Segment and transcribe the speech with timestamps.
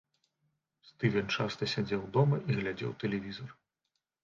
[0.89, 3.49] Стывен часта сядзеў дома і глядзеў тэлевізар.